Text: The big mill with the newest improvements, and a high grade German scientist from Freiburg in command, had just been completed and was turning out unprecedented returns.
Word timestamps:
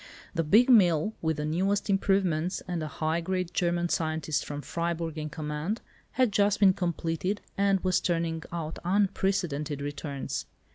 The 0.33 0.43
big 0.43 0.67
mill 0.67 1.13
with 1.21 1.37
the 1.37 1.45
newest 1.45 1.87
improvements, 1.87 2.63
and 2.67 2.81
a 2.81 2.87
high 2.87 3.21
grade 3.21 3.53
German 3.53 3.87
scientist 3.89 4.43
from 4.43 4.63
Freiburg 4.63 5.15
in 5.19 5.29
command, 5.29 5.79
had 6.13 6.31
just 6.31 6.59
been 6.59 6.73
completed 6.73 7.39
and 7.55 7.79
was 7.81 8.01
turning 8.01 8.41
out 8.51 8.79
unprecedented 8.83 9.79
returns. 9.79 10.47